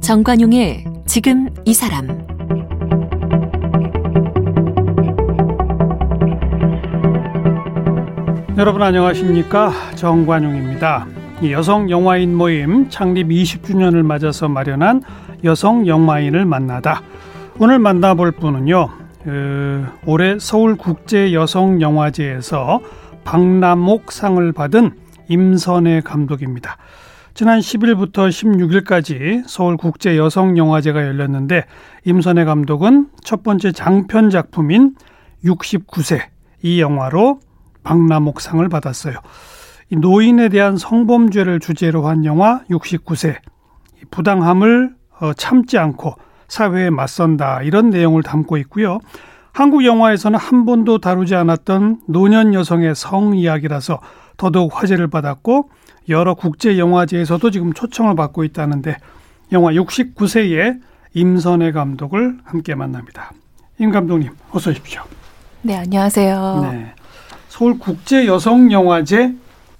[0.00, 2.06] 정관용의 지금 이 사람.
[8.56, 9.72] 여러분 안녕하십니까?
[9.96, 11.06] 정관용입니다.
[11.50, 15.02] 여성 영화인 모임 창립 20주년을 맞아서 마련한
[15.42, 17.02] 여성 영화인을 만나다
[17.60, 18.88] 오늘 만나볼 분은요
[19.22, 22.80] 그, 올해 서울국제여성영화제에서
[23.22, 26.78] 박남옥 상을 받은 임선혜 감독입니다.
[27.32, 31.64] 지난 10일부터 16일까지 서울국제여성영화제가 열렸는데
[32.04, 34.96] 임선혜 감독은 첫 번째 장편 작품인
[35.44, 36.22] 69세
[36.62, 37.38] 이 영화로
[37.84, 39.14] 박남옥 상을 받았어요.
[39.92, 43.36] 노인에 대한 성범죄를 주제로 한 영화 69세
[44.10, 46.16] 부당함을 어, 참지 않고
[46.54, 49.00] 사회에 맞선다 이런 내용을 담고 있고요.
[49.52, 53.98] 한국 영화에서는 한 번도 다루지 않았던 노년 여성의 성 이야기라서
[54.36, 55.68] 더더욱 화제를 받았고
[56.08, 58.96] 여러 국제 영화제에서도 지금 초청을 받고 있다는데
[59.50, 60.80] 영화 69세의
[61.14, 63.32] 임선혜 감독을 함께 만납니다.
[63.78, 65.02] 임 감독님 어서 오십시오.
[65.62, 66.68] 네, 안녕하세요.
[66.70, 66.92] 네.
[67.48, 69.34] 서울 국제 여성 영화제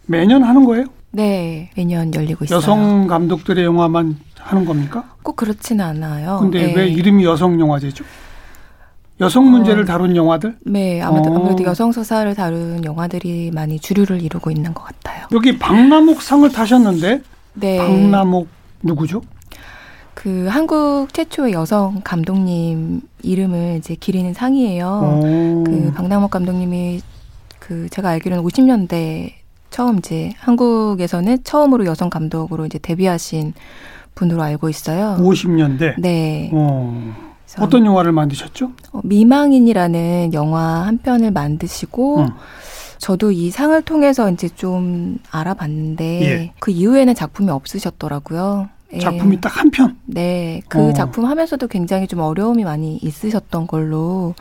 [0.06, 0.86] 매년 하는 거예요?
[1.12, 2.56] 네, 매년 열리고 있어요.
[2.56, 5.04] 여성 감독들의 영화만 하는 겁니까?
[5.22, 6.38] 꼭 그렇지는 않아요.
[6.40, 6.74] 근데 네.
[6.74, 8.04] 왜 이름이 여성 영화제죠?
[9.20, 10.56] 여성 문제를 어, 다룬 영화들?
[10.66, 11.36] 네, 아무래도, 어.
[11.36, 15.26] 아무래도 여성 서사를 다룬 영화들이 많이 주류를 이루고 있는 것 같아요.
[15.32, 17.22] 여기 박남옥 상을 타셨는데,
[17.54, 17.78] 네.
[17.78, 18.48] 박남옥
[18.82, 19.22] 누구죠?
[20.14, 24.86] 그 한국 최초의 여성 감독님 이름을 이제 기리는 상이에요.
[24.86, 25.64] 오.
[25.64, 27.00] 그 박남옥 감독님이
[27.58, 29.32] 그 제가 알기로는 50년대
[29.70, 33.54] 처음 이제 한국에서는 처음으로 여성 감독으로 이제 데뷔하신
[34.14, 35.16] 분으로 알고 있어요.
[35.18, 35.94] 50년대.
[35.98, 36.50] 네.
[36.52, 37.14] 어.
[37.58, 38.72] 어떤 영화를 만드셨죠?
[38.92, 42.28] 어, 미망인이라는 영화 한 편을 만드시고 음.
[42.98, 46.52] 저도 이 상을 통해서 이제 좀 알아봤는데 예.
[46.58, 48.68] 그 이후에는 작품이 없으셨더라고요.
[48.94, 48.98] 예.
[48.98, 49.96] 작품이 딱 한 편.
[50.06, 50.92] 네, 그 어.
[50.92, 54.34] 작품 하면서도 굉장히 좀 어려움이 많이 있으셨던 걸로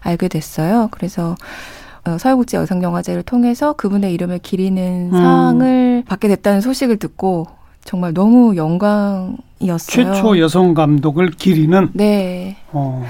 [0.00, 0.88] 알게 됐어요.
[0.90, 1.36] 그래서
[2.04, 5.18] 어, 서울국제 여성영화제를 통해서 그분의 이름을 기리는 음.
[5.18, 7.46] 상을 받게 됐다는 소식을 듣고
[7.86, 9.78] 정말 너무 영광이었어요.
[9.86, 11.88] 최초 여성 감독을 기리는.
[11.94, 12.56] 네.
[12.72, 13.04] 어.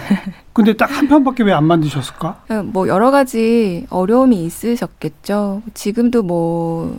[0.53, 2.43] 근데 딱 한 편밖에 왜 안 만드셨을까?
[2.51, 5.63] 어, 뭐 여러 가지 어려움이 있으셨겠죠.
[5.75, 6.97] 지금도 뭐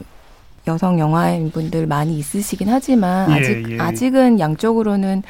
[0.68, 3.80] 여성 영화인 분들 많이 있으시긴 하지만 예, 아직 예.
[3.80, 5.24] 아직은 양쪽으로는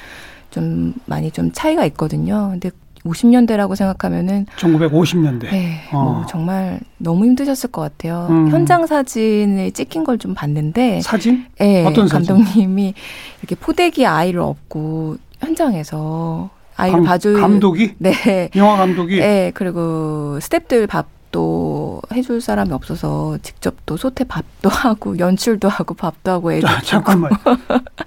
[0.50, 2.50] 좀 많이 좀 차이가 있거든요.
[2.52, 2.72] 근데
[3.04, 5.50] 50년대라고 생각하면은 1950년대.
[5.50, 6.04] 네, 어.
[6.04, 8.28] 뭐 정말 너무 힘드셨을 것 같아요.
[8.30, 8.50] 음.
[8.50, 11.46] 현장 사진을 찍힌 걸 좀 봤는데 사진?
[11.60, 12.36] 네, 어떤 사진?
[12.36, 12.94] 감독님이
[13.42, 17.94] 이렇게 포대기 아이를 업고 현장에서 아이를 봐줄 감독이?
[18.00, 18.50] 네.
[18.56, 19.20] 영화 감독이?
[19.20, 26.32] 네, 그리고 스탭들 밥도 해줄 사람이 없어서 직접 또 소태 밥도 하고 연출도 하고 밥도
[26.32, 27.32] 하고 애들 자, 잠깐만.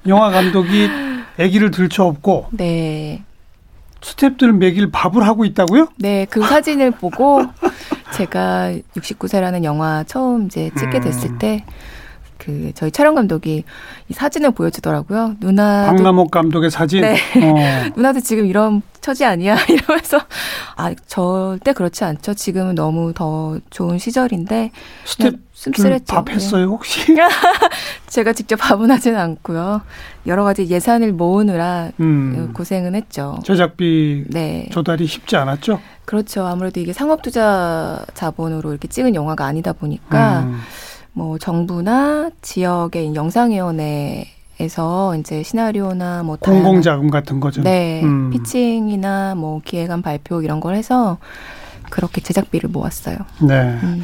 [0.07, 0.89] 영화 감독이
[1.39, 3.23] 아기를 들쳐업고 네.
[4.01, 5.89] 스탭들 매길 밥을 하고 있다고요?
[5.97, 7.45] 네, 그 사진을 보고
[8.15, 11.03] 제가 69세라는 영화 처음 이제 찍게 음.
[11.03, 11.65] 됐을 때.
[12.41, 13.65] 그 저희 촬영 감독이
[14.09, 15.37] 이 사진을 보여주더라고요.
[15.41, 17.03] 누나 박남옥 감독의 사진.
[17.03, 17.15] 네.
[17.15, 17.93] 어.
[17.95, 20.19] 누나도 지금 이런 처지 아니야 이러면서
[20.77, 22.35] 아 절대 그렇지 않죠.
[22.35, 24.71] 지금은 너무 더 좋은 시절인데
[25.05, 26.15] 스텝 씁쓸했죠.
[26.15, 27.15] 밥 했어요 혹시?
[28.09, 29.83] 제가 직접 밥은 하진 않고요.
[30.27, 32.53] 여러 가지 예산을 모으느라 음.
[32.55, 33.39] 고생은 했죠.
[33.45, 34.69] 제작비 네.
[34.73, 35.81] 조달이 쉽지 않았죠?
[36.07, 36.45] 그렇죠.
[36.47, 40.61] 아무래도 이게 상업 투자 자본으로 이렇게 찍은 영화가 아니다 보니까 음.
[41.13, 44.27] 뭐 정부나 지역의 영상위원회
[44.61, 47.63] 에서 이제 시나리오나 뭐 공공 자금 같은 거죠.
[47.63, 48.29] 네, 음.
[48.29, 51.17] 피칭이나 뭐 기획안 발표 이런 걸 해서
[51.89, 53.17] 그렇게 제작비를 모았어요.
[53.41, 53.79] 네.
[53.83, 54.03] 음.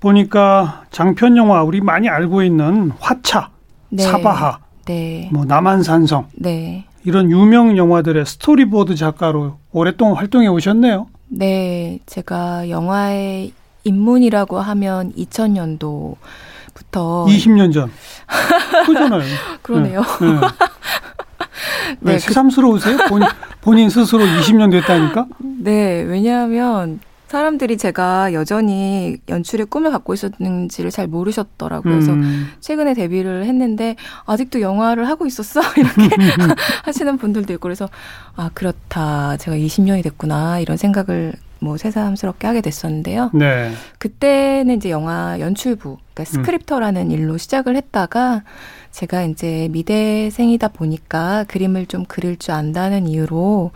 [0.00, 3.50] 보니까 장편 영화 우리 많이 알고 있는 화차,
[3.90, 4.02] 네.
[4.02, 5.30] 사바하, 네.
[5.32, 6.84] 뭐 남한산성, 네.
[7.04, 11.06] 이런 유명 영화들의 스토리보드 작가로 오랫동안 활동해 오셨네요.
[11.28, 13.52] 네, 제가 영화의
[13.84, 16.16] 입문이라고 하면 2000년도
[16.74, 17.90] 부터 20년 전.
[18.86, 19.22] 그잖아요.
[19.62, 20.00] 그러네요.
[20.00, 20.26] 네.
[20.26, 20.40] 네.
[22.00, 22.96] 네, 그 새삼스러우세요?
[23.08, 23.22] 본,
[23.60, 25.26] 본인 스스로 20년 됐다니까?
[25.38, 31.94] 네, 왜냐하면 사람들이 제가 여전히 연출의 꿈을 갖고 있었는지를 잘 모르셨더라고요.
[31.94, 32.50] 그래서 음.
[32.60, 33.96] 최근에 데뷔를 했는데
[34.26, 36.14] 아직도 영화를 하고 있었어 이렇게
[36.84, 37.88] 하시는 분들도 있고 그래서
[38.36, 41.32] 아 그렇다 제가 20년이 됐구나 이런 생각을
[41.62, 43.30] 뭐 새삼스럽게 하게 됐었는데요.
[43.32, 43.72] 네.
[43.98, 46.24] 그때는 이제 영화 연출부, 그러니까 음.
[46.24, 47.10] 스크립터라는 음.
[47.12, 48.42] 일로 시작을 했다가
[48.90, 53.70] 제가 이제 미대생이다 보니까 그림을 좀 그릴 줄 안다는 이유로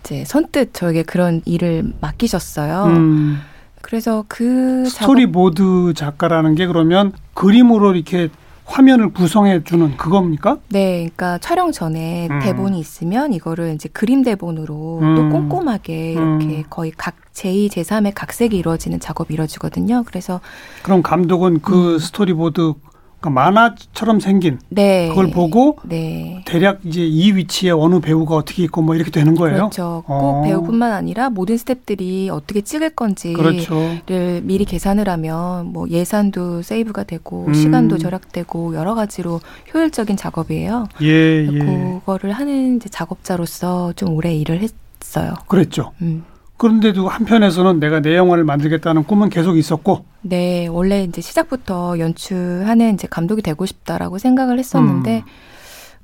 [0.00, 2.84] 이제 선뜻 저에게 그런 일을 맡기셨어요.
[2.84, 3.40] 음.
[3.80, 8.28] 그래서 그 스토리보드 작가라는 게 그러면 그림으로 이렇게
[8.64, 10.58] 화면을 구성해 주는 그겁니까?
[10.68, 12.40] 네, 그러니까 촬영 전에 음.
[12.40, 15.14] 대본이 있으면 이거를 이제 그림 대본으로 음.
[15.14, 16.64] 또 꼼꼼하게 이렇게 음.
[16.70, 20.04] 거의 각 제2, 제3의 각색이 이루어지는 작업이 이루어지거든요.
[20.06, 20.40] 그래서
[20.82, 21.98] 그럼 감독은 그 음.
[21.98, 22.74] 스토리보드
[23.22, 25.08] 그러니까 만화처럼 생긴 네.
[25.08, 26.42] 그걸 보고 네.
[26.44, 29.56] 대략 이제 이 위치에 어느 배우가 어떻게 있고 뭐 이렇게 되는 거예요.
[29.56, 30.02] 그렇죠.
[30.06, 30.42] 꼭 어.
[30.42, 33.80] 배우뿐만 아니라 모든 스탭들이 어떻게 찍을 건지를 그렇죠.
[34.42, 37.54] 미리 계산을 하면 뭐 예산도 세이브가 되고 음.
[37.54, 39.40] 시간도 절약되고 여러 가지로
[39.72, 40.88] 효율적인 작업이에요.
[41.02, 41.58] 예, 예.
[41.58, 45.34] 그거를 하는 이제 작업자로서 좀 오래 일을 했어요.
[45.46, 45.92] 그랬죠.
[46.02, 46.24] 음.
[46.62, 50.04] 그런데도 한편에서는 내가 내 영화를 만들겠다는 꿈은 계속 있었고.
[50.20, 55.30] 네, 원래 이제 시작부터 연출하는 이제 감독이 되고 싶다라고 생각을 했었는데 음.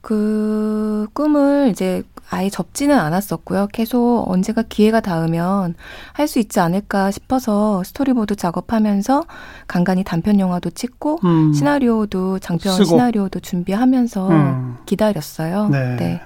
[0.00, 3.68] 그 꿈을 이제 아예 접지는 않았었고요.
[3.72, 5.76] 계속 언제가 기회가 닿으면
[6.12, 9.22] 할 수 있지 않을까 싶어서 스토리보드 작업하면서
[9.68, 11.52] 간간히 단편 영화도 찍고 음.
[11.52, 12.84] 시나리오도 장편 쓰고.
[12.84, 14.76] 시나리오도 준비하면서 음.
[14.86, 15.68] 기다렸어요.
[15.68, 15.96] 네.
[15.96, 16.20] 네.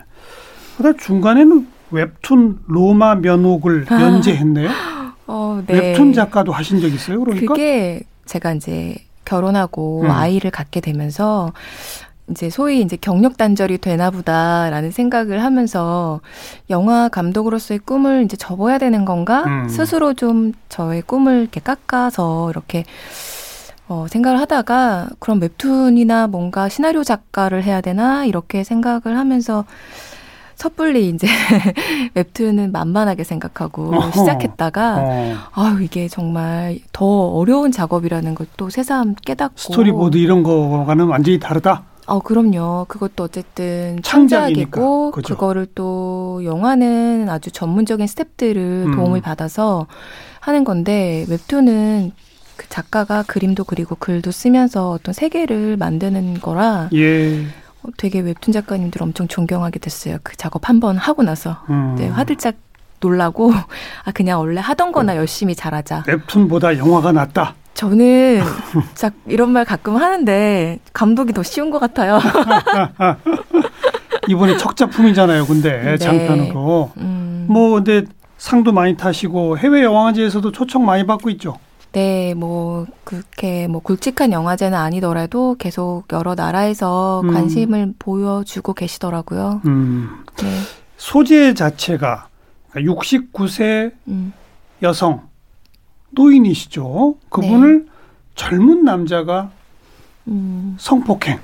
[0.79, 4.01] 그러다 중간에는 웹툰 로마 면옥을 아.
[4.01, 4.69] 연재했네요.
[5.27, 5.75] 어, 네.
[5.75, 7.21] 웹툰 작가도 하신 적 있어요?
[7.21, 10.11] 그러니까 그게 제가 이제 결혼하고 음.
[10.11, 11.53] 아이를 갖게 되면서
[12.31, 16.21] 이제 소위 이제 경력 단절이 되나 보다라는 생각을 하면서
[16.71, 19.45] 영화 감독으로서의 꿈을 이제 접어야 되는 건가?
[19.47, 19.69] 음.
[19.69, 22.85] 스스로 좀 저의 꿈을 이렇게 깎아서 이렇게
[23.89, 28.25] 어, 생각을 하다가 그런 웹툰이나 뭔가 시나리오 작가를 해야 되나?
[28.25, 29.65] 이렇게 생각을 하면서
[30.57, 31.27] 섣불리 이제
[32.15, 34.11] 웹툰은 만만하게 생각하고 어허.
[34.13, 35.35] 시작했다가 어.
[35.53, 41.85] 아유 이게 정말 더 어려운 작업이라는 걸 또 새삼 깨닫고 스토리보드 이런 거와는 완전히 다르다.
[42.07, 42.85] 어 그럼요.
[42.89, 45.35] 그것도 어쨌든 창작이고 그죠.
[45.35, 48.93] 그거를 또 영화는 아주 전문적인 스탭들을 음.
[48.97, 49.87] 도움을 받아서
[50.41, 52.11] 하는 건데 웹툰은
[52.57, 57.45] 그 작가가 그림도 그리고 글도 쓰면서 어떤 세계를 만드는 거라 예.
[57.83, 60.19] 어, 되게 웹툰 작가님들 엄청 존경하게 됐어요.
[60.23, 61.95] 그 작업 한 번 하고 나서 음.
[61.99, 62.55] 네, 화들짝
[63.01, 63.53] 놀라고
[64.05, 66.05] 아 그냥 원래 하던 거나 열심히 잘하자.
[66.07, 67.55] 웹툰보다 영화가 낫다.
[67.75, 68.43] 저는
[68.95, 72.21] 자 이런 말 가끔 하는데 감독이 더 쉬운 것 같아요.
[74.29, 75.47] 이번에 첫 작품이잖아요.
[75.47, 75.97] 근데 네.
[75.99, 77.47] 장편으로 음.
[77.49, 78.05] 뭐 근데
[78.39, 81.59] 상도 많이 타시고 해외 영화제에서도 초청 많이 받고 있죠.
[81.93, 87.33] 네, 뭐 그렇게 뭐 굵직한 영화제는 아니더라도 계속 여러 나라에서 음.
[87.33, 89.61] 관심을 보여주고 계시더라고요.
[89.67, 90.25] 음.
[90.37, 90.49] 네.
[90.97, 92.29] 소재 자체가
[92.75, 94.33] 69세 음.
[94.83, 95.29] 여성
[96.13, 97.17] 노인이시죠.
[97.29, 97.91] 그분을 네.
[98.35, 99.51] 젊은 남자가
[100.29, 100.77] 음.
[100.79, 101.39] 성폭행,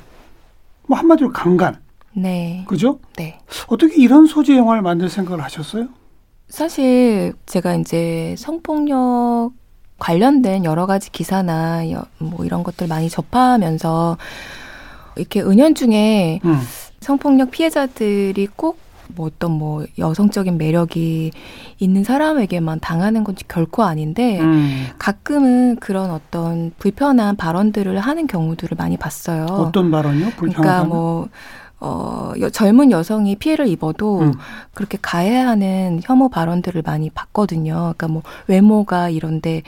[0.86, 1.78] 뭐 한마디로 강간.
[2.14, 2.64] 네.
[2.66, 3.00] 그죠?
[3.16, 3.38] 네.
[3.66, 5.88] 어떻게 이런 소재 영화를 만들 생각을 하셨어요?
[6.48, 9.52] 사실 제가 이제 성폭력
[9.98, 11.82] 관련된 여러 가지 기사나
[12.18, 14.16] 뭐 이런 것들 많이 접하면서
[15.16, 16.60] 이렇게 은연중에 음.
[17.00, 21.32] 성폭력 피해자들이 꼭 뭐 어떤 뭐 여성적인 매력이
[21.78, 24.86] 있는 사람에게만 당하는 건 결코 아닌데 음.
[24.98, 29.46] 가끔은 그런 어떤 불편한 발언들을 하는 경우들을 많이 봤어요.
[29.46, 30.30] 어떤 발언이요?
[30.36, 30.54] 불편하다면?
[30.62, 31.28] 그러니까 뭐
[31.80, 34.34] 어, 여, 젊은 여성이 피해를 입어도 음.
[34.74, 37.94] 그렇게 가해하는 혐오 발언들을 많이 봤거든요.
[37.96, 39.62] 그러니까 뭐 외모가 이런데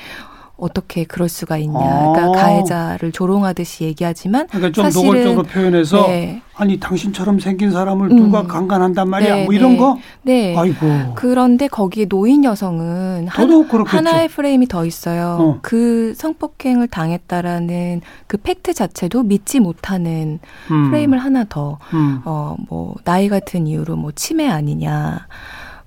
[0.60, 1.78] 어떻게 그럴 수가 있냐.
[1.78, 2.30] 그러니까 아.
[2.30, 6.42] 가해자를 조롱하듯이 얘기하지만 그러니까 좀 사실은, 노골적으로 표현해서 네.
[6.54, 8.46] 아니 당신처럼 생긴 사람을 누가 음.
[8.46, 9.34] 강간한단 말이야.
[9.34, 9.76] 네, 뭐 이런 네.
[9.78, 9.98] 거.
[10.22, 10.56] 네.
[10.56, 11.14] 아이고.
[11.14, 15.38] 그런데 거기에 노인 여성은 한, 하나의 프레임이 더 있어요.
[15.40, 15.58] 어.
[15.62, 20.38] 그 성폭행을 당했다라는 그 팩트 자체도 믿지 못하는
[20.70, 20.90] 음.
[20.90, 22.20] 프레임을 하나 더 음.
[22.24, 25.26] 어뭐 나이 같은 이유로 뭐 치매 아니냐.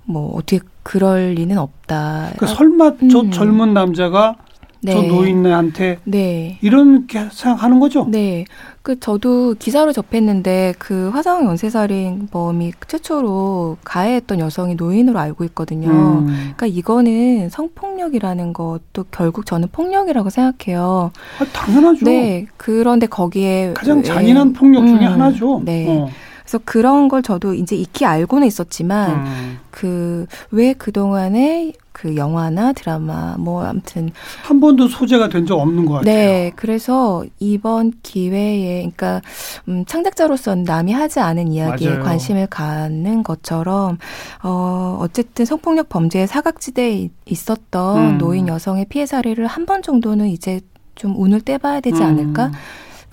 [0.06, 2.30] 뭐 어떻게 그럴 리는 없다.
[2.36, 3.30] 그러니까 설마 저 음.
[3.30, 4.36] 젊은 남자가
[4.84, 4.92] 네.
[4.92, 6.58] 저 노인네한테 네.
[6.60, 8.06] 이렇게 생각하는 거죠.
[8.08, 8.44] 네.
[8.82, 15.88] 그 저도 기사로 접했는데 그 화성 연쇄살인범이 최초로 가해했던 여성이 노인으로 알고 있거든요.
[15.88, 16.26] 음.
[16.26, 21.12] 그러니까 이거는 성폭력이라는 것도 결국 저는 폭력이라고 생각해요.
[21.38, 22.04] 아, 당연하죠.
[22.04, 22.46] 네.
[22.58, 25.62] 그런데 거기에 가장 잔인한 왜, 폭력 중에 음, 하나죠.
[25.64, 25.86] 네.
[25.88, 26.10] 어.
[26.44, 29.58] 그래서 그런 걸 저도 이제 익히 알고는 있었지만 음.
[29.70, 34.10] 그왜 그동안에 그 영화나 드라마 뭐 아무튼
[34.42, 36.04] 한 번도 소재가 된 적 없는 것 같아요.
[36.14, 39.22] 네, 그래서 이번 기회에 그러니까
[39.68, 42.02] 음, 창작자로서는 남이 하지 않은 이야기에 맞아요.
[42.04, 43.98] 관심을 갖는 것처럼
[44.42, 48.18] 어 어쨌든 성폭력 범죄의 사각지대에 있었던 음.
[48.18, 50.60] 노인 여성의 피해 사례를 한 번 정도는 이제
[50.94, 52.06] 좀 운을 떼봐야 되지 음.
[52.06, 52.50] 않을까?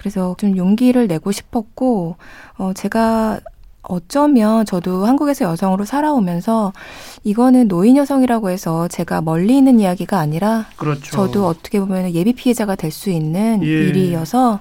[0.01, 2.15] 그래서 좀 용기를 내고 싶었고
[2.57, 3.39] 어 제가
[3.83, 6.73] 어쩌면 저도 한국에서 여성으로 살아오면서
[7.23, 11.03] 이거는 노인 여성이라고 해서 제가 멀리 있는 이야기가 아니라 그렇죠.
[11.11, 13.67] 저도 어떻게 보면 예비 피해자가 될 수 있는 예.
[13.67, 14.59] 일이어서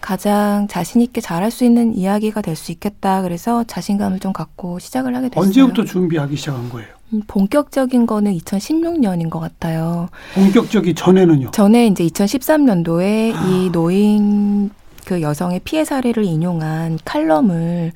[0.00, 3.22] 가장 자신 있게 잘할 수 있는 이야기가 될 수 있겠다.
[3.22, 5.44] 그래서 자신감을 좀 갖고 시작을 하게 됐어요.
[5.46, 6.88] 언제부터 준비하기 시작한 거예요?
[7.12, 10.08] 음, 본격적인 거는 2016년인 것 같아요.
[10.34, 11.50] 본격적이 전에는요?
[11.50, 13.46] 전에 이제 2013년도에 아.
[13.46, 14.70] 이 노인
[15.04, 17.92] 그 여성의 피해 사례를 인용한 칼럼을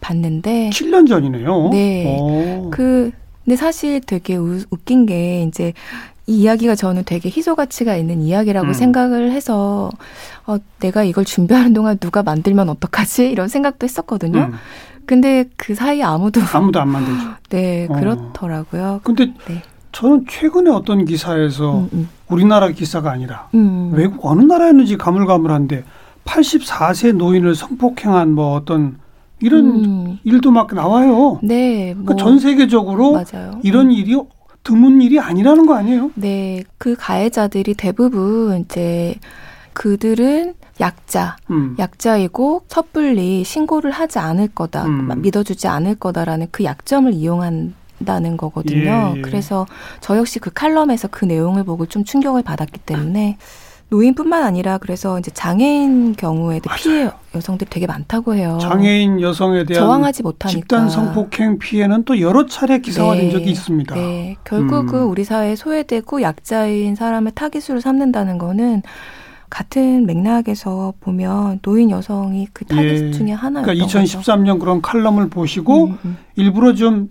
[0.00, 1.68] 봤는데 7년 전이네요.
[1.70, 2.16] 네.
[2.18, 2.70] 오.
[2.70, 3.10] 그
[3.44, 5.72] 근데 사실 되게 우, 웃긴 게 이제
[6.28, 8.72] 이 이야기가 저는 되게 희소 가치가 있는 이야기라고 음.
[8.74, 9.90] 생각을 해서
[10.46, 14.38] 어, 내가 이걸 준비하는 동안 누가 만들면 어떡하지 이런 생각도 했었거든요.
[14.38, 14.52] 음,
[15.06, 17.28] 근데 그 사이에 아무도 아무도 안 만들죠.
[17.48, 17.94] 네 어.
[17.94, 19.00] 그렇더라고요.
[19.04, 19.62] 근데 네.
[19.92, 22.08] 저는 최근에 어떤 기사에서 음, 음.
[22.28, 23.92] 우리나라 기사가 아니라 음.
[23.94, 25.82] 외국 어느 나라였는지 가물가물한데
[26.26, 28.98] 84세 노인을 성폭행한 뭐 어떤
[29.40, 30.18] 이런 음.
[30.24, 31.38] 일도 막 나와요.
[31.42, 33.52] 네, 그러니까 뭐전 세계적으로 맞아요.
[33.62, 34.14] 이런 일이
[34.68, 36.10] 드문 일이 아니라는 거 아니에요?
[36.14, 39.14] 네, 그 가해자들이 대부분 이제
[39.72, 41.74] 그들은 약자, 음.
[41.78, 45.22] 약자이고 섣불리 신고를 하지 않을 거다, 음.
[45.22, 49.12] 믿어주지 않을 거다라는 그 약점을 이용한 다는 거거든요.
[49.14, 49.22] 예, 예.
[49.22, 49.66] 그래서
[50.00, 53.38] 저 역시 그 칼럼에서 그 내용을 보고 좀 충격을 받았기 때문에
[53.88, 56.78] 노인뿐만 아니라 그래서 이제 장애인 경우에도 맞아요.
[56.78, 58.58] 피해 여성들이 되게 많다고 해요.
[58.60, 63.94] 장애인 여성에 대한 저항하지 못하니까 집단 성폭행 피해는 또 여러 차례 기사화된 네, 적이 있습니다.
[63.94, 65.10] 네, 결국은 음.
[65.10, 68.82] 우리 사회에 소외되고 약자인 사람을 타깃으로 삼는다는 거는
[69.50, 73.10] 같은 맥락에서 보면 노인 여성이 그 타깃 예.
[73.10, 74.20] 중에 하나였던 그러니까 거죠.
[74.20, 76.16] 2013년 그런 칼럼을 보시고 음, 음.
[76.36, 77.08] 일부러 좀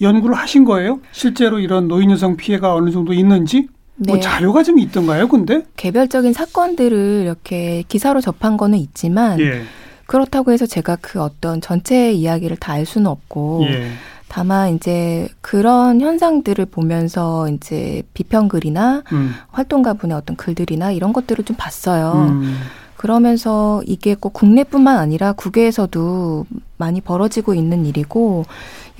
[0.00, 1.00] 연구를 하신 거예요?
[1.12, 4.20] 실제로 이런 노인 여성 피해가 어느 정도 있는지 뭐 네.
[4.20, 5.28] 자료가 좀 있던가요?
[5.28, 9.62] 근데 개별적인 사건들을 이렇게 기사로 접한 거는 있지만 예,
[10.06, 13.90] 그렇다고 해서 제가 그 어떤 전체 이야기를 다 알 수는 없고 예,
[14.28, 22.28] 다만 이제 그런 현상들을 보면서 이제 비평글이나 음, 활동가분의 어떤 글들이나 이런 것들을 좀 봤어요.
[22.30, 22.56] 음,
[23.02, 28.44] 그러면서 이게 꼭 국내뿐만 아니라 국외에서도 많이 벌어지고 있는 일이고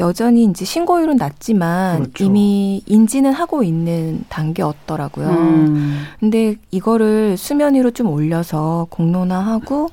[0.01, 2.25] 여전히 이제 신고율은 낮지만 그렇죠.
[2.25, 5.29] 이미 인지는 하고 있는 단계였더라고요.
[5.29, 9.91] 음, 근데 이거를 수면 위로 좀 올려서 공론화하고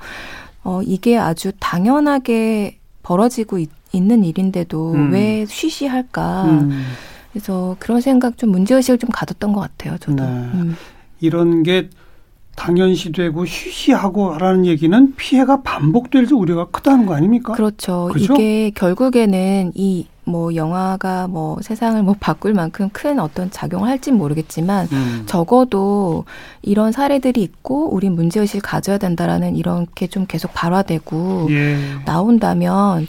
[0.63, 5.13] 어 이게 아주 당연하게 벌어지고 있, 는 일인데도 음.
[5.13, 6.45] 왜 쉬쉬할까?
[6.45, 6.83] 음.
[7.31, 9.99] 그래서 그런 생각 좀 문제의식을 좀 가졌던 것 같아요.
[9.99, 10.23] 저도.
[10.23, 10.29] 네.
[10.29, 10.75] 음.
[11.19, 11.89] 이런 게
[12.59, 17.53] 당연시되고 쉬쉬하고 하라는 얘기는 피해가 반복될 우려가 크다는 거 아닙니까?
[17.53, 18.09] 그렇죠.
[18.13, 18.33] 그죠?
[18.35, 24.87] 이게 결국에는 이 뭐 영화가 뭐 세상을 뭐 바꿀 만큼 큰 어떤 작용을 할진 모르겠지만
[24.91, 25.23] 음.
[25.25, 26.25] 적어도
[26.61, 31.77] 이런 사례들이 있고 우리 문제의식을 가져야 된다라는 이렇게 좀 계속 발화되고 예.
[32.05, 33.07] 나온다면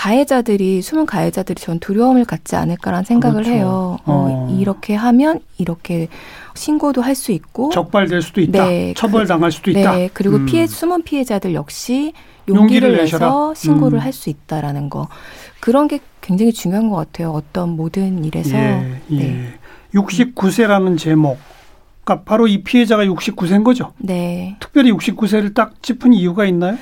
[0.00, 3.50] 가해자들이 숨은 가해자들이 전 두려움을 갖지 않을까라는 생각을 그렇죠.
[3.50, 3.98] 해요.
[4.06, 4.56] 어, 어.
[4.58, 6.08] 이렇게 하면 이렇게
[6.54, 8.64] 신고도 할 수 있고 적발될 수도 있다.
[8.66, 9.92] 네, 처벌당할 수도 있다.
[9.92, 10.46] 네, 그리고 음.
[10.46, 12.14] 피해 숨은 피해자들 역시
[12.48, 13.04] 용기를 용기를.
[13.04, 14.00] 내서 신고를 음.
[14.00, 15.08] 할수 있다라는 거
[15.60, 17.32] 그런 게 굉장히 중요한 것 같아요.
[17.32, 19.16] 어떤 모든 일에서 예, 예.
[19.16, 19.58] 네.
[19.94, 21.38] 69세라는 제목.
[22.04, 23.92] 그러니까 바로 이 피해자가 69세인 거죠.
[23.98, 24.56] 네.
[24.60, 26.78] 특별히 69세를 딱 짚은 이유가 있나요?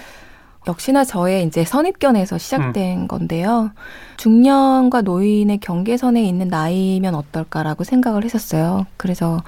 [0.68, 3.08] 역시나 저의 이제 선입견에서 시작된 음.
[3.08, 3.70] 건데요.
[4.18, 8.86] 중년과 노인의 경계선에 있는 나이면 어떨까라고 생각을 했었어요.
[8.98, 9.42] 그래서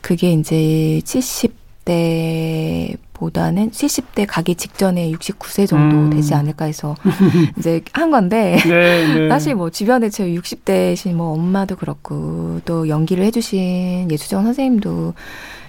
[0.00, 6.10] 그게 이제 70대 보다는 70대 가기 직전에 69세 정도 음.
[6.10, 6.94] 되지 않을까 해서
[7.58, 9.28] 이제 한 건데 네, 네.
[9.30, 15.14] 사실 뭐 주변에 제 60대신 뭐 엄마도 그렇고 또 연기를 해주신 예수정 선생님도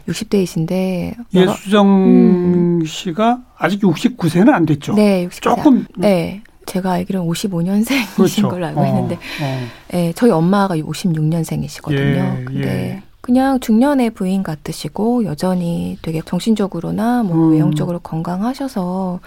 [0.10, 4.94] 60대이신데 예수정 씨가 아직 69세는 안 됐죠.
[4.94, 5.42] 네, 60대.
[5.42, 6.42] 조금 네.
[6.66, 8.48] 제가 알기로는 55년생이신 그렇죠.
[8.48, 9.68] 걸로 알고 어, 있는데, 어.
[9.92, 11.96] 네, 저희 엄마가 56년생이시거든요.
[11.96, 13.04] 예, 근데 예.
[13.22, 17.52] 그냥 중년의 부인 같으시고 여전히 되게 정신적으로나 뭐 음.
[17.54, 19.20] 외형적으로 건강하셔서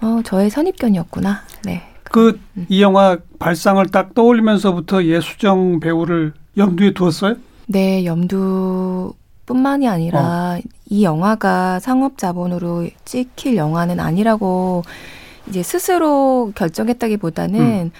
[0.00, 1.42] 어, 저의 선입견이었구나.
[1.64, 1.82] 네.
[2.04, 2.66] 그 음.
[2.68, 7.36] 이 영화 발상을 딱 떠올리면서부터 예수정 배우를 염두에 두었어요?
[7.66, 9.14] 네, 염두
[9.46, 10.58] 뿐만이 아니라
[10.88, 14.82] 이 영화가 상업 자본으로 찍힐 영화는 아니라고
[15.48, 17.90] 이제 스스로 결정했다기보다는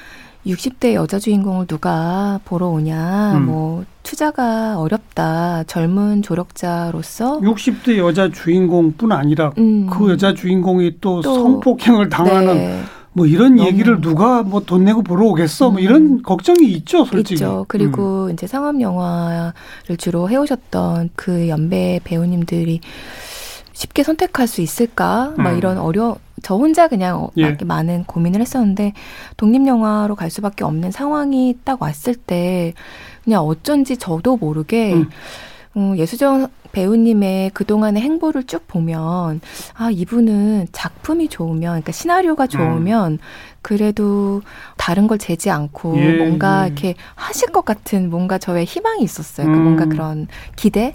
[0.47, 3.47] 60대 여자 주인공을 누가 보러 오냐, 음.
[3.47, 11.23] 뭐 투자가 어렵다, 젊은 조력자로서 60대 여자 주인공 뿐 아니라 음, 그 여자 주인공이 또,
[11.23, 12.83] 또, 성폭행을 당하는 네,
[13.15, 15.71] 뭐 이런 얘기를 누가 뭐 돈 내고 보러 오겠어?
[15.71, 15.83] 뭐 음.
[15.83, 17.35] 이런 걱정이 있죠, 솔직히.
[17.35, 17.65] 있죠.
[17.69, 19.53] 그리고 이제 상업 영화를
[19.99, 22.81] 주로 해오셨던 그 연배 배우님들이
[23.73, 25.33] 쉽게 선택할 수 있을까?
[25.37, 25.59] 막 음.
[25.59, 27.51] 이런 어려 저 혼자 그냥 어, 예.
[27.51, 28.93] 막 많은 고민을 했었는데
[29.37, 32.75] 독립 영화로 갈 수밖에 없는 상황이 딱 왔을 때
[33.25, 35.09] 그냥 어쩐지 저도 모르게 음.
[35.77, 39.41] 음, 예수정 배우님의 그동안의 행보를 쭉 보면
[39.75, 43.19] 아 이분은 작품이 좋으면 그러니까 시나리오가 좋으면
[43.63, 44.43] 그래도
[44.77, 46.67] 다른 걸 재지 않고 예, 뭔가 예.
[46.67, 49.47] 이렇게 하실 것 같은 뭔가 저의 희망이 있었어요.
[49.47, 49.65] 그러니까 음.
[49.65, 50.27] 뭔가 그런
[50.57, 50.95] 기대.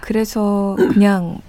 [0.00, 1.40] 그래서 그냥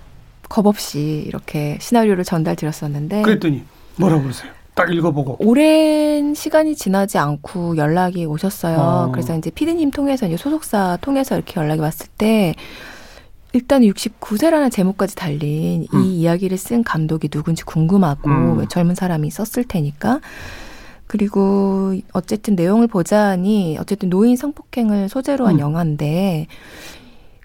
[0.50, 3.63] 겁 없이 이렇게 시나리오를 전달 드렸었는데 그랬더니
[3.98, 4.51] 뭐라고 그러세요?
[4.74, 5.38] 딱 읽어보고.
[5.39, 8.78] 오랜 시간이 지나지 않고 연락이 오셨어요.
[8.78, 9.10] 어.
[9.12, 12.56] 그래서 이제 피디님 통해서 이제 소속사 통해서 이렇게 연락이 왔을 때
[13.53, 16.01] 일단 69세라는 제목까지 달린 음.
[16.01, 18.60] 이 이야기를 쓴 감독이 누군지 궁금하고 음.
[18.60, 20.20] 왜 젊은 사람이 썼을 테니까
[21.08, 25.60] 그리고 어쨌든 내용을 보자니 어쨌든 노인 성폭행을 소재로 한 음.
[25.60, 26.48] 영화인데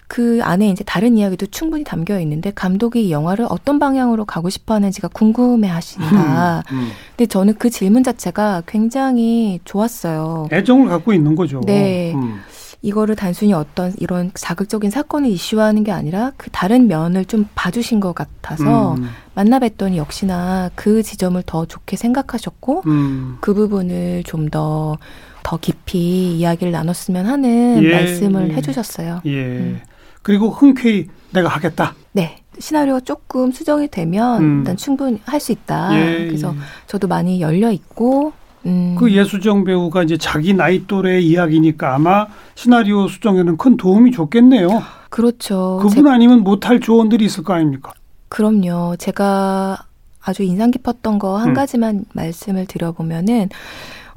[0.07, 4.75] 그 안에 이제 다른 이야기도 충분히 담겨 있는데 감독이 이 영화를 어떤 방향으로 가고 싶어
[4.75, 6.63] 하는지가 궁금해 하신다.
[6.71, 6.89] 음.
[7.09, 10.49] 근데 저는 그 질문 자체가 굉장히 좋았어요.
[10.51, 11.61] 애정을 갖고 있는 거죠.
[11.65, 12.13] 네.
[12.13, 12.39] 음.
[12.85, 18.13] 이거를 단순히 어떤 이런 자극적인 사건을 이슈화하는 게 아니라 그 다른 면을 좀 봐주신 것
[18.13, 19.09] 같아서 음.
[19.33, 23.37] 만나 뵀더니 역시나 그 지점을 더 좋게 생각하셨고 음.
[23.41, 28.53] 그 부분을 좀더더 깊이 이야기를 나눴으면 하는 예, 말씀을 예.
[28.53, 29.21] 해주셨어요.
[29.25, 29.31] 예.
[29.31, 29.81] 음.
[30.21, 31.95] 그리고 흔쾌히 내가 하겠다.
[32.11, 32.37] 네.
[32.59, 34.57] 시나리오가 조금 수정이 되면 음.
[34.59, 35.89] 일단 충분히 할 수 있다.
[35.99, 36.59] 예, 그래서 예.
[36.87, 38.33] 저도 많이 열려 있고
[38.65, 44.83] 음, 그 예수정 배우가 이제 자기 나이 또래 이야기니까 아마 시나리오 수정에는 큰 도움이 좋겠네요.
[45.09, 45.79] 그렇죠.
[45.81, 47.93] 그분 아니면 못할 조언들이 있을 거 아닙니까?
[48.27, 48.95] 그럼요.
[48.97, 49.77] 제가
[50.21, 51.53] 아주 인상 깊었던 거한 음.
[51.53, 53.49] 가지만 말씀을 드려보면은,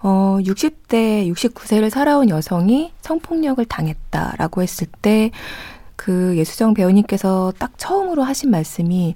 [0.03, 5.31] 어, 60대, 69세를 살아온 여성이 성폭력을 당했다라고 했을 때,
[5.97, 9.15] 그 예수정 배우님께서 딱 처음으로 하신 말씀이,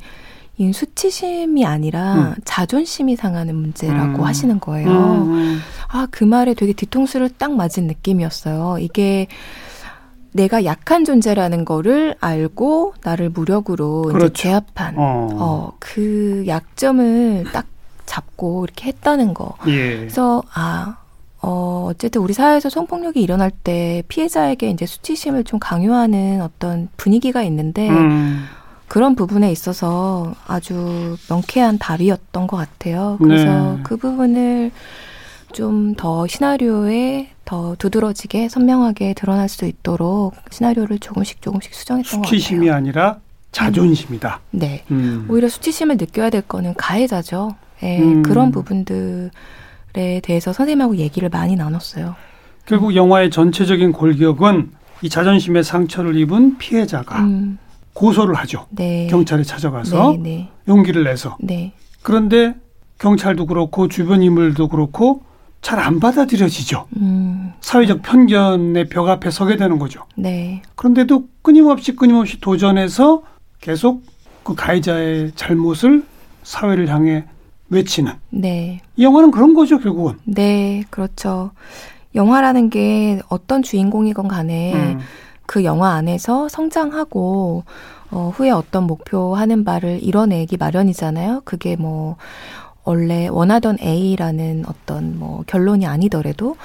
[0.62, 2.34] 이 수치심이 아니라 음.
[2.44, 4.24] 자존심이 상하는 문제라고 음.
[4.24, 4.88] 하시는 거예요.
[4.90, 5.60] 음.
[5.88, 8.78] 아, 그 말에 되게 뒤통수를 딱 맞은 느낌이었어요.
[8.78, 9.26] 이게
[10.32, 14.26] 내가 약한 존재라는 거를 알고 나를 무력으로 그렇죠.
[14.26, 15.28] 이제 제압한 어.
[15.32, 17.66] 어, 그 약점을 딱
[18.06, 19.56] 잡고 이렇게 했다는 거.
[19.66, 19.96] 예.
[19.98, 20.96] 그래서 아,
[21.40, 27.88] 어, 어쨌든 우리 사회에서 성폭력이 일어날 때 피해자에게 이제 수치심을 좀 강요하는 어떤 분위기가 있는데
[27.90, 28.46] 음.
[28.92, 33.16] 그런 부분에 있어서 아주 명쾌한 답이었던 것 같아요.
[33.22, 33.80] 그래서 네.
[33.84, 34.70] 그 부분을
[35.54, 42.66] 좀 더 시나리오에 더 두드러지게 선명하게 드러날 수 있도록 시나리오를 조금씩 조금씩 수정했던 것 수치심이
[42.66, 42.76] 같아요.
[42.76, 43.18] 아니라
[43.50, 44.40] 자존심이다.
[44.50, 44.84] 네.
[44.90, 45.24] 음.
[45.30, 47.54] 오히려 수치심을 느껴야 될 거는 가해자죠.
[47.82, 48.22] 예, 음.
[48.22, 49.30] 그런 부분들에
[50.22, 52.14] 대해서 선생님하고 얘기를 많이 나눴어요.
[52.66, 57.58] 결국 영화의 전체적인 골격은 이 자존심의 상처를 입은 피해자가 음,
[57.94, 58.66] 고소를 하죠.
[58.70, 59.06] 네.
[59.08, 61.36] 경찰에 찾아가서 네, 네, 용기를 내서.
[61.40, 61.72] 네.
[62.02, 62.54] 그런데
[62.98, 65.22] 경찰도 그렇고 주변 인물도 그렇고
[65.60, 66.86] 잘 안 받아들여지죠.
[66.96, 70.02] 음, 사회적 편견의 벽 앞에 서게 되는 거죠.
[70.16, 70.60] 네.
[70.74, 73.22] 그런데도 끊임없이 끊임없이 도전해서
[73.60, 74.02] 계속
[74.42, 76.04] 그 가해자의 잘못을
[76.42, 77.24] 사회를 향해
[77.70, 78.80] 외치는 네.
[78.96, 80.14] 이 영화는 그런 거죠 결국은.
[80.24, 81.52] 네, 그렇죠.
[82.16, 84.98] 영화라는 게 어떤 주인공이건 간에 음.
[85.52, 87.64] 그 영화 안에서 성장하고
[88.10, 91.42] 어, 후에 어떤 목표 하는 바를 이뤄내기 마련이잖아요.
[91.44, 92.16] 그게 뭐
[92.84, 96.56] 원래 원하던 A라는 어떤 뭐 결론이 아니더라도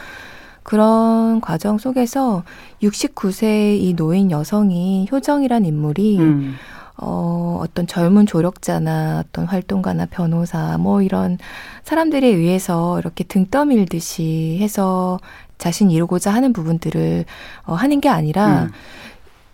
[0.63, 2.43] 그런 과정 속에서
[2.81, 6.55] 69세 이 노인 여성이 효정이란 인물이 음.
[6.95, 11.37] 어, 어떤 젊은 조력자나 어떤 활동가나 변호사 뭐 이런
[11.83, 15.19] 사람들에 의해서 이렇게 등 떠밀듯이 해서
[15.57, 17.25] 자신이 이루고자 하는 부분들을
[17.65, 18.71] 어, 하는 게 아니라 음.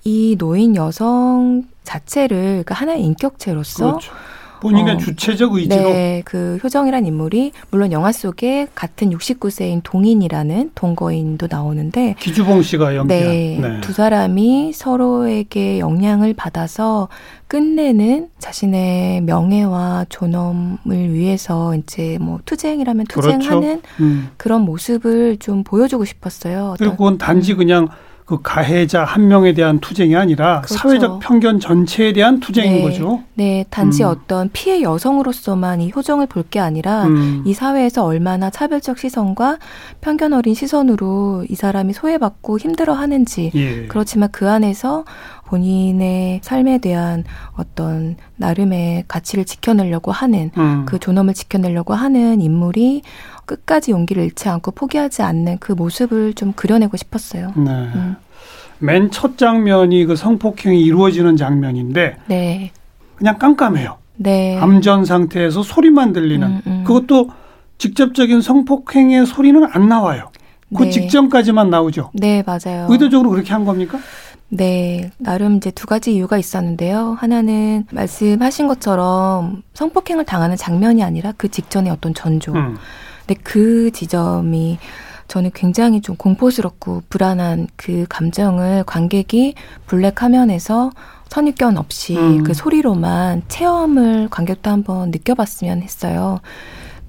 [0.04, 4.12] 이 노인 여성 자체를 그러니까 하나의 인격체로서 그렇죠.
[4.64, 11.48] 본인의 어, 주체적 의지로 네, 그 효정이란 인물이 물론 영화 속에 같은 69세인 동인이라는 동거인도
[11.50, 13.82] 나오는데 기주봉 씨가 연기한 네, 네.
[13.82, 17.10] 두 사람이 서로에게 영향을 받아서
[17.48, 23.38] 끝내는 자신의 명예와 존엄을 위해서 이제 뭐 투쟁이라면 그렇죠.
[23.38, 24.30] 투쟁하는 음.
[24.38, 26.76] 그런 모습을 좀 보여주고 싶었어요.
[26.80, 27.90] 그리고 그건 단지 그냥
[28.26, 30.76] 그 가해자 한 명에 대한 투쟁이 아니라 그렇죠.
[30.76, 32.82] 사회적 편견 전체에 대한 투쟁인 네.
[32.82, 33.22] 거죠.
[33.34, 34.10] 네, 단지 음.
[34.10, 37.42] 어떤 피해 여성으로서만 이 효정을 볼 게 아니라 음.
[37.46, 39.60] 이 사회에서 얼마나 차별적 시선과
[40.02, 43.88] 편견 어린 시선으로 이 사람이 소외받고 힘들어하는지 예.
[43.88, 45.06] 그렇지만 그 안에서
[45.46, 47.24] 본인의 삶에 대한
[47.56, 50.86] 어떤 나름의 가치를 지켜내려고 하는 음.
[50.86, 53.04] 그 존엄을 지켜내려고 하는 인물이
[53.46, 57.54] 끝까지 용기를 잃지 않고 포기하지 않는 그 모습을 좀 그려내고 싶었어요.
[57.56, 57.72] 네.
[57.72, 58.16] 음.
[58.80, 62.72] 맨첫 장면이 그 성폭행이 이루어지는 장면인데 네,
[63.16, 63.98] 그냥 깜깜해요.
[64.18, 64.58] 네.
[64.60, 66.84] 암전 상태에서 소리만 들리는 음, 음.
[66.86, 67.30] 그것도
[67.78, 70.30] 직접적인 성폭행의 소리는 안 나와요.
[70.76, 70.90] 그 네.
[70.90, 72.12] 직전까지만 나오죠.
[72.14, 72.88] 네, 맞아요.
[72.90, 74.00] 의도적으로 그렇게 한 겁니까?
[74.56, 77.18] 네, 나름 이제 두 가지 이유가 있었는데요.
[77.20, 82.54] 하나는 말씀하신 것처럼 성폭행을 당하는 장면이 아니라 그 직전의 어떤 전조.
[82.54, 82.78] 음.
[83.26, 84.78] 근데 그 지점이
[85.28, 89.56] 저는 굉장히 좀 공포스럽고 불안한 그 감정을 관객이
[89.88, 90.92] 블랙 화면에서
[91.30, 92.44] 선입견 없이 음.
[92.44, 96.42] 그 소리로만 체험을 관객도 한번 느껴봤으면 했어요.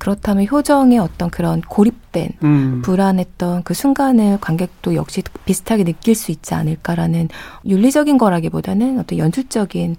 [0.08, 2.82] 그렇다면 효정의 어떤 그런 고립된 음.
[2.84, 7.30] 불안했던 그 순간을 관객도 역시 비슷하게 느낄 수 있지 않을까라는
[7.64, 9.96] 윤리적인 거라기보다는 어떤 연출적인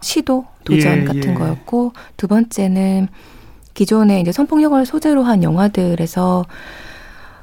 [0.00, 1.34] 시도 도전 예, 같은 예.
[1.34, 3.08] 거였고 두 번째는
[3.74, 6.46] 기존에 이제 성폭력을 소재로 한 영화들에서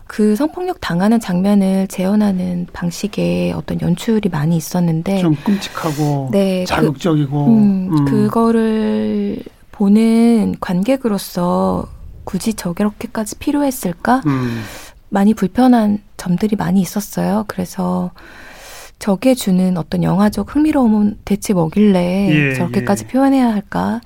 [0.08, 7.48] 그 성폭력 당하는 장면을 재현하는 방식의 어떤 연출이 많이 있었는데 좀 끔찍하고 네, 그- 자극적이고
[7.48, 8.06] 음, 음.
[8.06, 9.40] 그거를
[9.74, 11.94] 보는 관객으로서
[12.26, 14.22] 굳이 저렇게까지 필요했을까?
[14.26, 14.62] 음.
[15.10, 17.46] 많이 불편한 점들이 많이 있었어요.
[17.48, 18.12] 그래서
[19.00, 23.12] 저게 주는 어떤 영화적 흥미로움은 대체 뭐길래 예, 저렇게까지 예.
[23.12, 24.02] 표현해야 할까?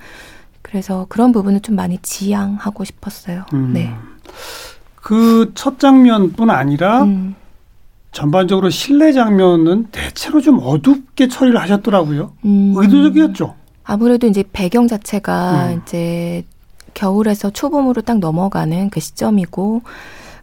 [0.62, 3.44] 그래서 그런 부분을 좀 많이 지양하고 싶었어요.
[3.54, 3.72] 음.
[3.72, 3.92] 네.
[4.94, 7.34] 그 첫 장면뿐 아니라 음,
[8.12, 12.32] 전반적으로 실내 장면은 대체로 좀 어둡게 처리를 하셨더라고요.
[12.44, 12.74] 음.
[12.76, 13.54] 의도적이었죠.
[13.84, 15.82] 아무래도 이제 배경 자체가 음.
[15.82, 16.44] 이제
[16.94, 19.82] 겨울에서 초봄으로 딱 넘어가는 그 시점이고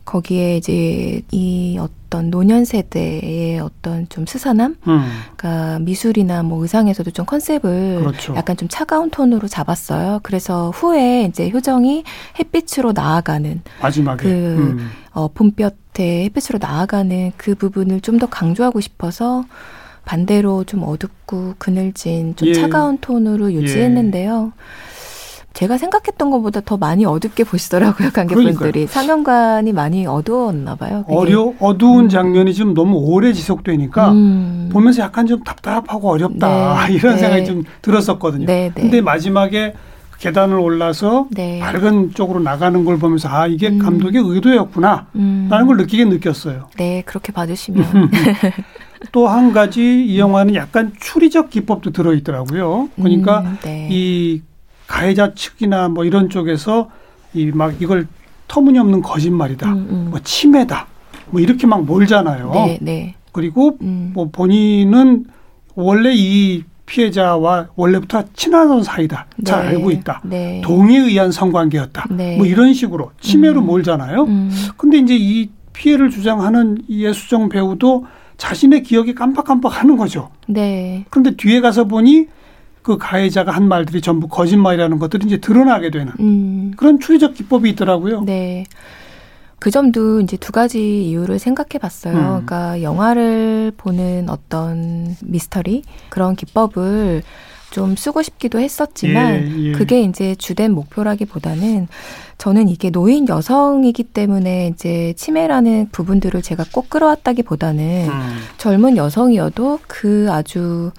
[0.05, 5.01] 거기에 이제 이 어떤 노년 세대의 어떤 좀 스산함, 음.
[5.35, 8.33] 그러니까 미술이나 뭐 의상에서도 좀 컨셉을 그렇죠.
[8.37, 10.21] 약간 좀 차가운 톤으로 잡았어요.
[10.23, 12.05] 그래서 후에 이제 효정이
[12.39, 14.23] 햇빛으로 나아가는 마지막에.
[14.23, 14.89] 그 음.
[15.11, 19.43] 어, 봄볕에 햇빛으로 나아가는 그 부분을 좀 더 강조하고 싶어서
[20.05, 22.53] 반대로 좀 어둡고 그늘진 좀 예.
[22.53, 24.53] 차가운 톤으로 유지했는데요.
[25.57, 28.85] 제가 생각했던 것보다 더 많이 어둡게 보시더라고요, 관객분들이.
[28.85, 31.03] 상영관이 많이 어두웠나 봐요.
[31.07, 31.17] 그게.
[31.17, 34.69] 어려 어두운 장면이 좀 너무 오래 지속되니까 음.
[34.71, 37.21] 보면서 약간 좀 답답하고 어렵다 네, 이런 네.
[37.21, 38.45] 생각이 좀 들었었거든요.
[38.45, 38.81] 네, 네.
[38.83, 39.73] 근데 마지막에
[40.19, 41.57] 계단을 올라서 네.
[41.59, 43.79] 밝은 쪽으로 나가는 걸 보면서 아 이게 음.
[43.79, 45.47] 감독의 의도였구나 음.
[45.49, 46.69] 라는 걸 느끼게 느꼈어요.
[46.77, 48.11] 네, 그렇게 봐주시면.
[49.11, 52.89] 또 한 가지 이 영화는 약간 추리적 기법도 들어있더라고요.
[52.95, 53.87] 그러니까 음, 네.
[53.89, 54.41] 이
[54.87, 56.89] 가해자 측이나 뭐 이런 쪽에서
[57.33, 58.07] 이 막 이걸
[58.47, 60.07] 터무니없는 거짓말이다, 음, 음.
[60.09, 60.87] 뭐 침해다,
[61.29, 62.51] 뭐 이렇게 막 몰잖아요.
[62.53, 63.15] 네, 네.
[63.33, 64.11] 그리고 음.
[64.13, 65.25] 뭐 본인은
[65.75, 70.61] 원래 이 피해자와 원래부터 친하던 사이다, 잘 네, 알고 있다, 네.
[70.63, 72.37] 동의에 의한 성관계였다, 네.
[72.37, 73.65] 뭐 이런 식으로 침해로 음.
[73.65, 74.23] 몰잖아요.
[74.23, 74.49] 음.
[74.77, 78.05] 근데 이제 이 피해를 주장하는 이 예수정 배우도
[78.37, 80.29] 자신의 기억이 깜빡깜빡 하는 거죠.
[80.47, 81.05] 네.
[81.09, 82.27] 그런데 뒤에 가서 보니
[82.87, 86.71] 그 가해자가 한 말들이 전부 거짓말이라는 것들이 이제 드러나게 되는 음.
[86.77, 88.21] 그런 추리적 기법이 있더라고요.
[88.21, 88.63] 네.
[89.59, 92.15] 그 점도 이제 두 가지 이유를 생각해 봤어요.
[92.15, 92.23] 음.
[92.45, 97.23] 그러니까 영화를 보는 어떤 미스터리 그런 기법을
[97.71, 99.71] 좀 쓰고 싶기도 했었지만 예, 예.
[99.73, 101.89] 그게 이제 주된 목표라기보다는
[102.37, 108.37] 저는 이게 노인 여성이기 때문에 이제 치매라는 부분들을 제가 꼭 끌어왔다기보다는 음.
[108.57, 110.91] 젊은 여성이어도 그 아주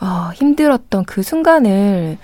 [0.00, 2.18] 어, 힘들었던 그 순간을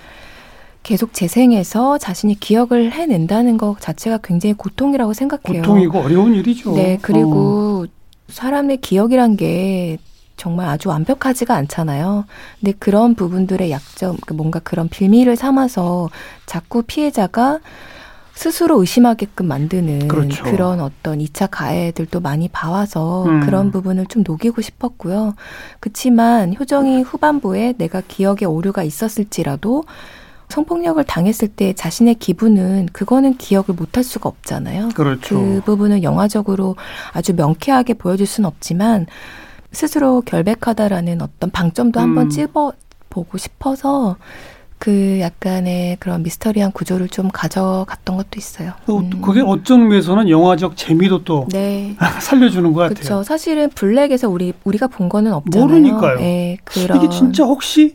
[0.82, 5.62] 계속 재생해서 자신이 기억을 해낸다는 것 자체가 굉장히 고통이라고 생각해요.
[5.62, 6.74] 고통이고 어려운 일이죠.
[6.74, 6.98] 네, 어.
[7.00, 7.86] 그리고
[8.28, 9.98] 사람의 기억이란 게
[10.36, 12.24] 정말 아주 완벽하지가 않잖아요.
[12.58, 16.10] 근데 그런 부분들의 약점, 그 뭔가 그런 빌미를 삼아서
[16.46, 17.60] 자꾸 피해자가
[18.34, 20.44] 스스로 의심하게끔 만드는 그렇죠.
[20.56, 23.40] 런 어떤 2차 가해들도 많이 봐와서 음.
[23.40, 25.34] 그런 부분을 좀 녹이고 싶었고요.
[25.80, 29.84] 그치만 효정이 후반부에 내가 기억에 오류가 있었을지라도
[30.48, 34.90] 성폭력을 당했을 때 자신의 기분은 그거는 기억을 못할 수가 없잖아요.
[34.94, 35.38] 그렇죠.
[35.38, 36.76] 그 부분을 영화적으로
[37.12, 39.06] 아주 명쾌하게 보여줄 수는 없지만
[39.72, 42.02] 스스로 결백하다라는 어떤 방점도 음.
[42.02, 42.72] 한번 찝어
[43.08, 44.16] 보고 싶어서
[44.82, 48.72] 그 약간의 그런 미스터리한 구조를 좀 가져갔던 것도 있어요.
[48.84, 49.22] 또 음.
[49.22, 51.96] 그게 어떤 면에서는 영화적 재미도 또 네.
[52.20, 52.94] 살려주는 것 같아요.
[52.96, 53.22] 그렇죠.
[53.22, 55.68] 사실은 블랙에서 우리 우리가 본 거는 없잖아요.
[55.68, 56.18] 모르니까요.
[56.18, 57.94] 네, 그런 이게 진짜 혹시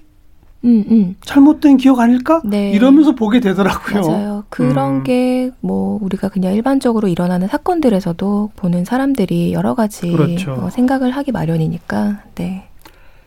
[0.63, 1.15] 음, 음.
[1.26, 2.41] 잘못된 기억 아닐까?
[2.45, 2.71] 네.
[2.71, 4.08] 이러면서 보게 되더라고요.
[4.08, 4.43] 맞아요.
[4.47, 5.04] 그런 음.
[5.04, 10.54] 게뭐 우리가 그냥 일반적으로 일어나는 사건들에서도 보는 사람들이 여러 가지 그렇죠.
[10.54, 12.21] 어, 생각을 하기 마련이니까.
[12.36, 12.69] 네.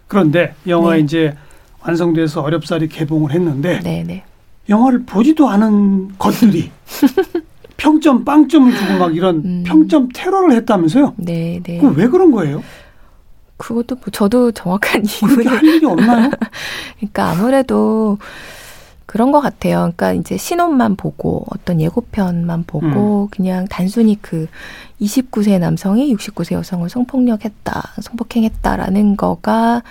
[0.06, 1.00] 그런데 영화 네.
[1.00, 1.34] 이제
[1.82, 4.22] 완성돼서 어렵사리 개봉을 했는데 네, 네.
[4.68, 6.70] 영화를 보지도 않은 것들이
[7.76, 9.64] 평점 빵점을 주고 막 이런 음.
[9.66, 11.14] 평점 테러를 했다면서요?
[11.16, 11.80] 네, 네.
[11.96, 12.62] 왜 그런 거예요?
[13.56, 16.30] 그것도 뭐 저도 정확한 이유는 할 일이 없나요?
[16.98, 18.18] 그러니까 아무래도
[19.06, 19.78] 그런 것 같아요.
[19.78, 23.28] 그러니까 이제 신혼만 보고 어떤 예고편만 보고 음.
[23.30, 24.46] 그냥 단순히 그
[25.00, 29.82] 29세 남성이 69세 여성을 성폭력했다, 성폭행했다라는 거가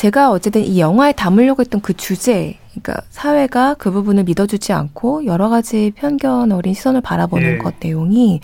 [0.00, 5.50] 제가 어쨌든 이 영화에 담으려고 했던 그 주제, 그러니까 사회가 그 부분을 믿어주지 않고 여러
[5.50, 7.58] 가지 편견 어린 시선을 바라보는 예.
[7.58, 8.40] 것 내용이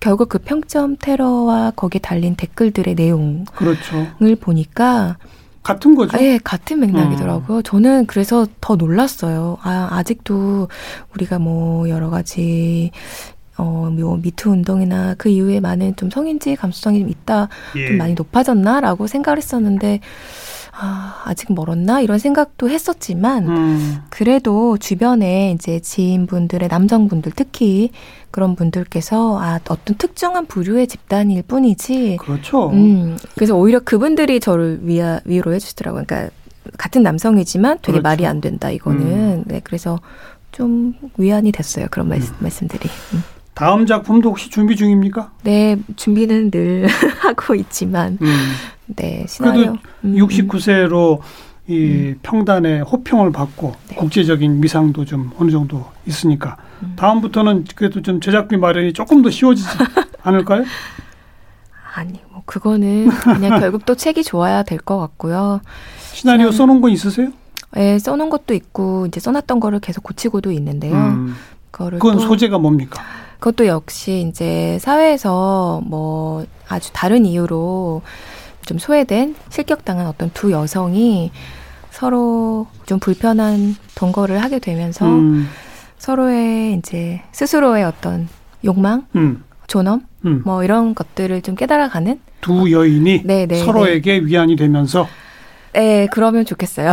[0.00, 4.06] 결국 그 평점 테러와 거기에 달린 댓글들의 내용을 그렇죠.
[4.40, 5.18] 보니까
[5.62, 6.16] 같은 거죠.
[6.22, 7.58] 예, 같은 맥락이더라고요.
[7.58, 7.62] 음.
[7.62, 9.58] 저는 그래서 더 놀랐어요.
[9.60, 10.68] 아, 아직도
[11.14, 12.92] 우리가 뭐 여러 가지
[13.58, 17.88] 어, 뭐 미투 운동이나 그 이후에 많은 좀 성인지 감수성이 좀 있다, 예.
[17.88, 20.00] 좀 많이 높아졌나라고 생각을 했었는데
[20.76, 23.96] 아, 아직 멀었나 이런 생각도 했었지만 음.
[24.10, 27.90] 그래도 주변에 이제 지인분들의 남성분들 특히
[28.30, 32.70] 그런 분들께서 아 어떤 특정한 부류의 집단일 뿐이지 그렇죠.
[32.70, 36.04] 음, 그래서 오히려 그분들이 저를 위아, 위로해 주시더라고요.
[36.06, 36.34] 그러니까
[36.76, 38.02] 같은 남성이지만 되게 그렇죠.
[38.02, 39.44] 말이 안 된다 이거는 음.
[39.46, 40.00] 네 그래서
[40.50, 42.26] 좀 위안이 됐어요 그런 말, 음.
[42.40, 42.88] 말씀들이.
[43.12, 43.33] 음.
[43.54, 45.30] 다음 작품도 혹시 준비 중입니까?
[45.44, 46.86] 네, 준비는 늘
[47.20, 48.36] 하고 있지만, 음.
[48.86, 49.76] 네, 시나리오.
[50.02, 51.24] 그래도 69세로 음.
[51.66, 51.78] 이
[52.10, 52.18] 음.
[52.22, 53.94] 평단의 호평을 받고 네.
[53.96, 56.92] 국제적인 미상도 좀 어느 정도 있으니까 음.
[56.96, 59.66] 다음부터는 그래도 좀 제작비 마련이 조금 더 쉬워지지
[60.22, 60.64] 않을까요?
[61.94, 65.60] 아니, 뭐 그거는 그냥 결국 또 책이 좋아야 될 것 같고요.
[66.12, 67.30] 시나리오 써놓은 거 있으세요?
[67.72, 70.94] 네, 써놓은 것도 있고 이제 써놨던 거를 계속 고치고도 있는데요.
[70.94, 71.34] 음.
[71.70, 73.02] 그건 소재가 뭡니까?
[73.44, 78.00] 그것도 역시 이제 사회에서 뭐 아주 다른 이유로
[78.64, 81.30] 좀 소외된 실격당한 어떤 두 여성이
[81.90, 85.46] 서로 좀 불편한 동거를 하게 되면서 음.
[85.98, 88.28] 서로의 이제 스스로의 어떤
[88.64, 89.44] 욕망, 음.
[89.66, 90.40] 존엄, 음.
[90.46, 94.24] 뭐 이런 것들을 좀 깨달아가는 두 여인이 네네, 네, 서로에게 네.
[94.26, 95.06] 위안이 되면서
[95.74, 96.92] 네, 그러면 좋겠어요.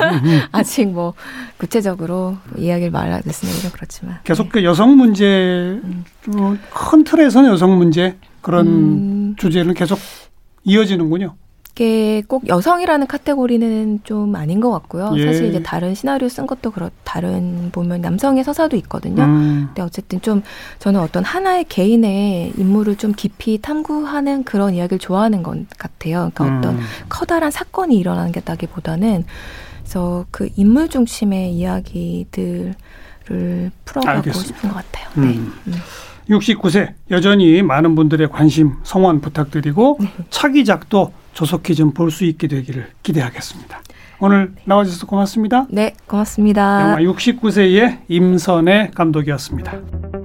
[0.50, 1.12] 아직 뭐
[1.58, 3.70] 구체적으로 이야기를 말하겠습니다.
[3.72, 6.04] 그렇지만 계속 그 여성 문제 음.
[6.72, 9.36] 큰 틀에서는 여성 문제 그런 음.
[9.36, 9.98] 주제는 계속
[10.64, 11.36] 이어지는군요.
[11.74, 15.12] 이게 꼭 여성이라는 카테고리는 좀 아닌 것 같고요.
[15.16, 15.26] 예.
[15.26, 19.24] 사실 이제 다른 시나리오 쓴 것도 그렇 다른 보면 남성의 서사도 있거든요.
[19.24, 19.64] 음.
[19.66, 20.42] 근데 어쨌든 좀
[20.78, 26.30] 저는 어떤 하나의 개인의 인물을 좀 깊이 탐구하는 그런 이야기를 좋아하는 것 같아요.
[26.32, 26.58] 그러니까 음.
[26.58, 29.24] 어떤 커다란 사건이 일어나는 게다기보다는
[29.82, 32.74] 그래서 그 인물 중심의 이야기들을
[33.84, 34.54] 풀어가고 알겠습니다.
[34.54, 35.08] 싶은 것 같아요.
[35.18, 35.22] 음.
[35.66, 35.72] 네.
[35.72, 35.74] 음.
[36.30, 40.08] 69세 여전히 많은 분들의 관심 성원 부탁드리고 네.
[40.30, 43.80] 차기작도 조속히 좀 볼 수 있게 되기를 기대하겠습니다.
[44.20, 45.66] 오늘 나와주셔서 고맙습니다.
[45.68, 46.80] 네, 고맙습니다.
[46.82, 50.23] 영화 69세의 임선의 감독이었습니다.